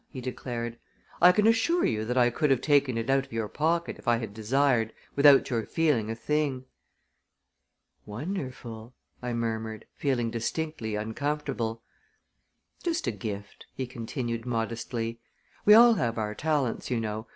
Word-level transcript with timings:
he 0.09 0.19
declared. 0.19 0.79
"I 1.21 1.31
can 1.31 1.45
assure 1.45 1.85
you 1.85 2.05
that 2.05 2.17
I 2.17 2.31
could 2.31 2.49
have 2.49 2.59
taken 2.59 2.97
it 2.97 3.07
out 3.07 3.23
of 3.23 3.31
your 3.31 3.47
pocket, 3.47 3.99
if 3.99 4.07
I 4.07 4.17
had 4.17 4.33
desired, 4.33 4.93
without 5.15 5.51
your 5.51 5.63
feeling 5.63 6.09
a 6.09 6.15
thing." 6.15 6.65
"Wonderful!" 8.07 8.95
I 9.21 9.33
murmured, 9.33 9.85
feeling 9.93 10.31
distinctly 10.31 10.95
uncomfortable. 10.95 11.83
"Just 12.81 13.05
a 13.05 13.11
gift!" 13.11 13.67
he 13.75 13.85
continued 13.85 14.43
modestly. 14.43 15.19
"We 15.65 15.75
all 15.75 15.93
have 15.93 16.17
our 16.17 16.33
talents, 16.33 16.89
you 16.89 16.99
know. 16.99 17.27